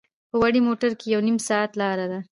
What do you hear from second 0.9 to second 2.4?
کې یو نیم ساعت لاره ده.